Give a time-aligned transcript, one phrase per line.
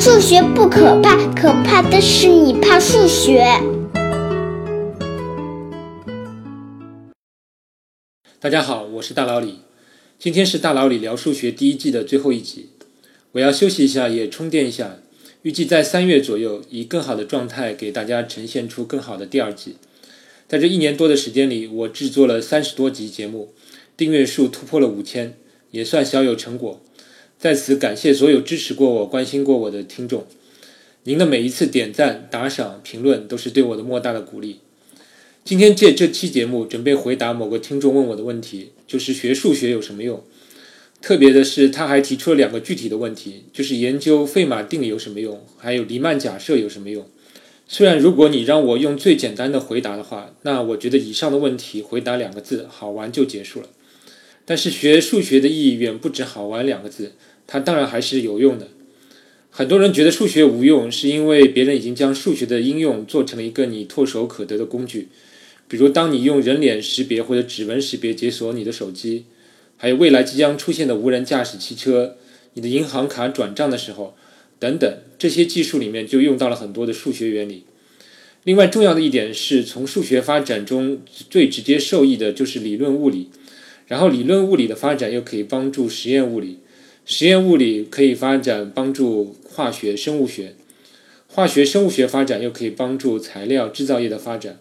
[0.00, 3.44] 数学不可怕，可怕的是你怕数学。
[8.40, 9.56] 大家好，我是大老李，
[10.18, 12.70] 今天是大老李聊数学第一季的最后一集，
[13.32, 14.96] 我要休息一下，也充电一下，
[15.42, 19.76] 预计在三月左右以更好的状态给大家呈现出更好的第二季。
[20.48, 23.52] 在这一年多的时间里，我制作了三十多集节目，
[23.98, 25.36] 订阅数突破了五千，
[25.72, 26.80] 也算小有成果。
[27.40, 30.26] 在此感谢所有支持过我、关心过我的听众，
[31.04, 34.58] 您的每一次点赞、打赏、评论都是对我的莫大的鼓励。
[35.42, 40.22] 今天借这期节目，准备回答某个听众问我的问题，就是学数学有什么用？
[41.00, 47.06] 特别的是，他还提出了两个具体的问题，就是研究费马定理有什么用，还有黎曼假设有什么用。
[47.66, 53.68] 虽然如果你让我用最简单的回答的话，那我觉得以上的问题回答两个字“好玩”就结束了。
[54.44, 57.12] 但是学数学的意义远不止“好玩”两个字。
[57.52, 58.68] 它当然还是有用的。
[59.50, 65.08] 很多人觉得数学无用，是因为别人已经将数学的应用做成了一个你唾手可得的工具。
[65.66, 69.24] 比如，当你用人脸识别或者指纹识别解锁你的手机，
[69.76, 72.16] 还有未来即将出现的无人驾驶汽车、
[72.54, 74.14] 你的银行卡转账的时候，
[74.60, 77.64] 等等，这些技术里面就用到了很多的数学原理。
[78.44, 83.28] 另外，重要的一点是从数学发展中最直接受益的就是理论物理，
[83.88, 86.60] 然后理论物理的发展又可以帮助实验物理。
[87.12, 90.54] 实验物理可以发展帮助化学、生物学，
[91.26, 94.60] 化学、生物学发展又可以帮助材料制造业的发展，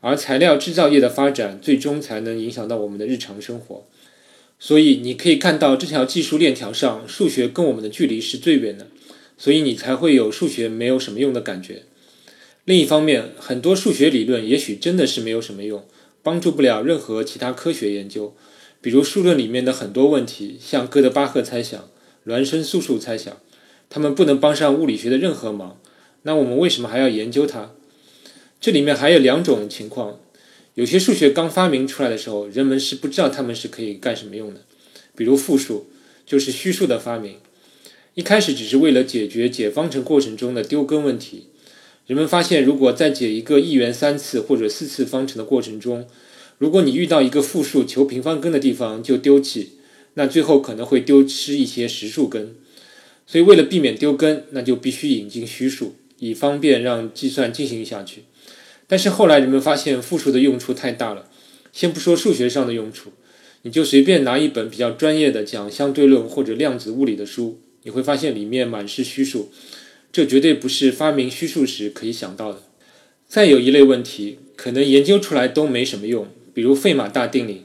[0.00, 3.86] 而材料制造业的发展最终才能影响到我们的日常生活。
[4.58, 8.88] 所以你可以看到这条技术链条上，数学跟我们的距离是最远的，
[9.38, 11.82] 所以你才会有数学没有什么用的感觉。
[12.64, 15.84] 另一方面，很多数学理论也许真的是没有什么用，
[16.24, 18.34] 帮助不了任何其他科学研究。
[18.80, 21.88] 比如数论里面的很多问题，像哥德巴赫猜想、
[22.24, 23.36] 孪生素数猜想，
[23.90, 25.80] 它们不能帮上物理学的任何忙。
[26.22, 27.72] 那我们为什么还要研究它？
[28.60, 30.20] 这里面还有两种情况：
[30.74, 34.62] 有些数学刚发明出来的时候，人们是不知道它们是可以干什么用的。
[35.16, 35.86] 比如复数，
[36.24, 37.36] 就是虚数的发明，
[38.14, 41.48] 一开始只是为了解决解方程过程中的丢根问题。
[42.06, 46.06] 人们发现，如果在解一个一元三次或者四次方程的过程中，
[46.58, 49.74] 如果你遇到一个负数求平方根的地方就丢弃，
[50.14, 52.56] 那最后可能会丢失一些实数根。
[53.26, 58.24] 所以为了避免丢根，那就必须引进虚数，以方便让计算进行下去。
[58.86, 61.28] 但是后来人们发现负数的用处太大了，
[61.72, 63.10] 先不说数学上的用处，
[63.62, 69.52] 你就随便拿一本比较专业的讲相对论或者量子物理的书，你会发现里面满是虚数，
[70.10, 72.62] 这绝对不是发明虚数时可以想到的。
[73.28, 76.26] 再有一类问题，可能研究出来都没什么用。
[76.58, 77.62] 比如费马大定理，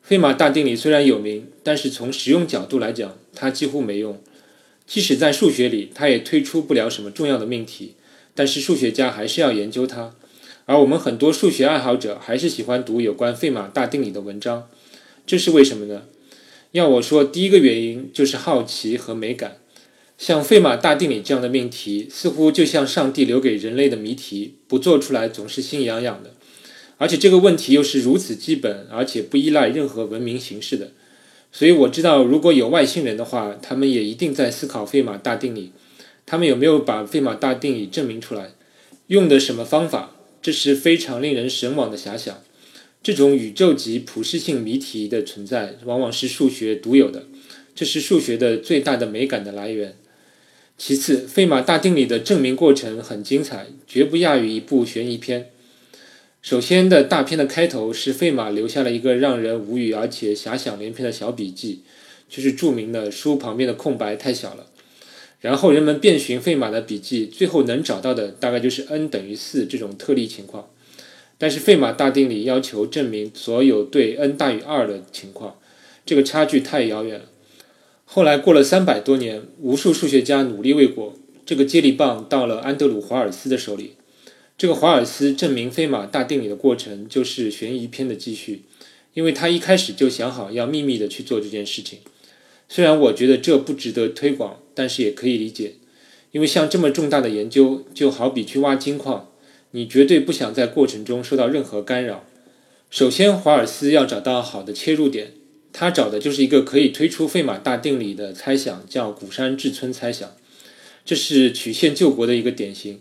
[0.00, 4.22] 费马大定理虽然有名，但是从实用角度来讲，它几乎没用。
[4.86, 7.94] 即使在数学里，它也推出不了什么重要的命题，
[8.36, 10.14] 但是数学家还是要研究它。
[10.66, 14.68] 而我们很多数学爱好者还是喜欢读有关费马大定理的文章，
[15.26, 16.04] 这是为什么呢？
[16.70, 19.56] 要我说，第一个原因就是好奇和美感。
[20.16, 26.34] 像费马大定理这样的命题，似乎就像上帝留给人类的谜题，不做出来总是心痒痒的。
[26.98, 30.90] 而且这个问题又是如此基本，而且不依赖任何文明形式的，
[31.50, 35.72] 所以我知道，如果有外星人的话，他们也一定在思考费马大定理。
[36.26, 38.50] 他们有没有把费马大定理证明出来？
[39.06, 40.14] 用的什么方法？
[40.42, 42.42] 这是非常令人神往的遐想。
[43.02, 47.26] 这种宇宙级普适性谜题的存在，往往是数学独有的，
[47.74, 49.96] 这是数学的最大的美感的来源。
[50.76, 55.50] 其次，费马大定理的证明过程很精彩，绝不亚于一部悬疑片。
[56.40, 61.80] 首先的大片的开头是费马留下了一个让人无语而且遐想连篇的小笔记，
[62.28, 64.66] 就是著名的书旁边的空白太小了。
[65.40, 70.70] 然后人们遍寻费马的笔记，最后能找到的大概就是 n 等于四这种特例情况。
[71.36, 75.58] 但是费马大定理要求证明所有对 n 大于二的情况，
[76.06, 77.26] 这个差距太遥远了。
[78.04, 81.14] 后来过了三百多年，无数数学家努力未果，
[81.44, 83.94] 这个接力棒到了安德鲁·华尔斯的手里。
[84.58, 88.62] 这个华尔斯证明费马大定理的过程就是悬疑片的继续，
[89.14, 92.00] 因为他一开始就想好要秘密的去做这件事情。
[92.68, 95.74] 虽然我觉得这不值得推广，但是也可以理解，
[96.32, 99.30] 因为像这么重大的研究，就好比去挖金矿，
[99.70, 102.24] 你绝对不想在过程中受到任何干扰。
[102.90, 105.34] 首先，华尔斯要找到好的切入点，
[105.72, 110.34] 他找的就是一个可以推出费马大定理的猜想，叫谷山至村猜想，
[111.04, 112.98] 这是曲线救国的一个典型。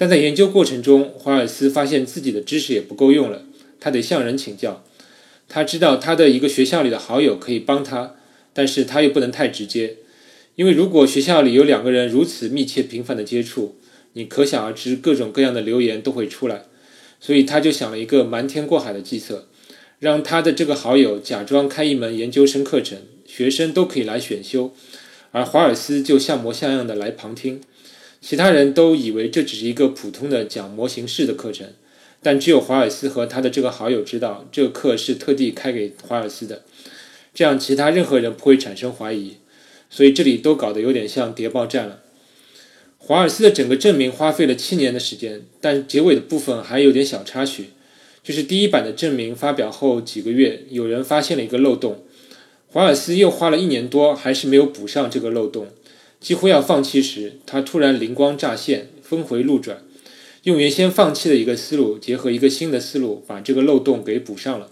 [0.00, 3.42] 但在研究过程中，华尔斯发现自己的知识也不够用了，
[3.78, 4.82] 他得向人请教。
[5.46, 8.14] 他知道他的一个学校里的好友可以帮他，
[8.54, 9.96] 但是他又不能太直接，
[10.54, 13.76] 因为如果学校里有两个人如此密切频繁的接触，
[14.14, 16.62] 你可想而知各种各样的流言都会出来。
[17.20, 19.48] 所以他就想了一个瞒天过海的计策，
[19.98, 24.72] 让他的这个好友假装开一门研究生课程，学生都可以来选修，
[25.32, 27.60] 而华尔斯就像模像样的来旁听。
[28.20, 31.68] 其他人都以为这只是一个普通的讲模型式的课程，
[32.22, 36.62] 但只有华尔斯和他的这个好友知道，这个课是特地开给华尔斯的。
[37.32, 39.36] 这样，其他任何人不会产生怀疑。
[39.92, 42.00] 所以这里都搞得有点像谍报战了。
[42.98, 47.70] 华尔斯的整个证明花费了七年的时间，但结尾的部分还有点小插曲，
[48.22, 52.04] 就是第一版的证明发表后几个月，有人发现了一个漏洞，
[52.68, 55.66] 华尔斯又花了一年多，还是没有补上这个漏洞。
[56.20, 59.82] 几乎要放弃时，他突然灵光乍现，峰回路转，
[60.42, 64.70] 用原先放弃的一个思路，结合一个新的思路，把这个漏洞给补上了。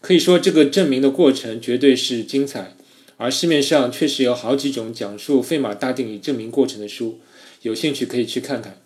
[0.00, 2.76] 可以说，这个证明的过程绝对是精彩。
[3.16, 7.18] 而市面上确实有好几种讲述费马大定理证明过程的书，
[7.62, 8.80] 有兴趣可以去看看。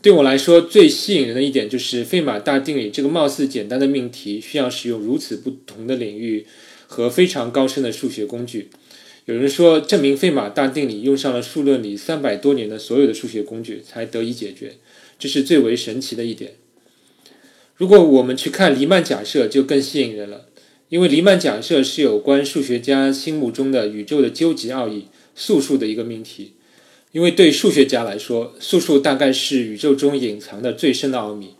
[0.00, 6.46] 对我来说，最吸引人的一点就是费马大定理这个貌似简单的命题，需要使用如此不同的领域
[6.86, 8.70] 和非常高深的数学工具。
[9.28, 14.76] 有人说，证明费马大定理用上了数论里三百多年的所有的数学工具才得以解决，
[15.18, 16.54] 这是最为神奇的一点。
[17.76, 20.46] 如果我们去看黎曼假设，就更吸引人了，
[20.88, 26.54] 因为黎曼假设是有关数学家心目中的宇宙的究极奥义——素数的一个命题。
[27.12, 31.50] 因为对数学家来说，素数大概是宇宙中隐藏的最深的奥秘。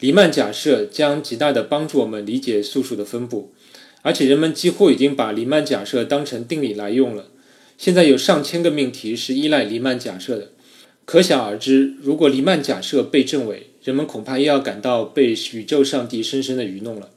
[0.00, 3.52] 黎曼假设将极大的帮助我们理解素数的分布。
[4.02, 7.28] 而且人们几乎已经把黎曼假设当成定理来用了。
[7.78, 10.52] 现在有上千个命题是依赖黎曼假设的，
[11.04, 17.10] 可想而知，如果黎曼假设被证伪，人们恐怕又要感到被宇宙上帝深深的愚弄了。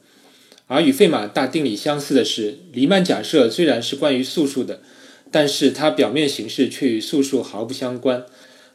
[0.68, 4.80] 而与费马大定理相似的是，黎曼假设虽然是关于素数的，
[5.30, 8.24] 但是它表面形式却与素数毫不相关，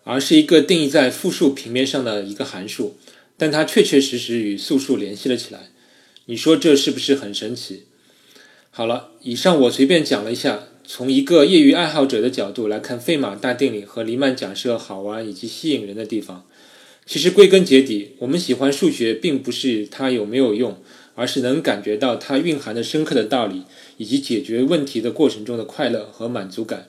[0.06, 2.96] 而是一个定义在复数平面上的一个函数，
[3.36, 5.72] 但它确确实实与素数联系了起来。
[6.28, 7.84] 你说这是不是很神奇？
[8.73, 16.45] 好了，以上我随便讲了一下，从一个业余爱好者的角度来看费马大定理和黎曼假设好玩以及吸引人的地方。
[17.06, 20.77] 其实归根结底，我们喜欢数学，并不是它有没有用，
[21.15, 23.63] 而是能感觉到它蕴含的深刻的道理，
[23.97, 26.88] 以及解决问题的过程中的快乐和满足感。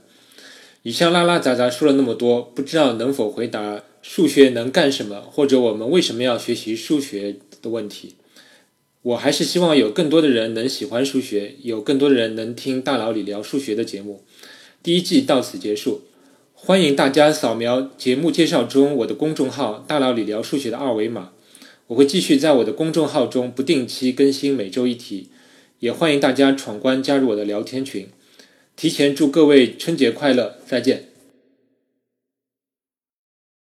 [0.84, 8.14] 以上拉拉杂杂说了那么多，不知道能否回答数学能干什么，或者我们为什么要学习数学的问题。
[9.02, 14.22] 我还是希望有更多的人能喜欢数学，有更多的人能听大佬里聊数学的节目。
[14.80, 16.02] 第一季到此结束，
[16.54, 21.32] 欢迎大家扫描节目介绍中我的公众号“大佬里聊数学”的二维码，
[21.88, 25.28] 我会继续在我的公众号中不定期更新每周一题，
[25.80, 28.06] 也欢迎大家闯关加入我的聊天群。
[28.76, 31.11] 提前祝各位春节快乐，再见。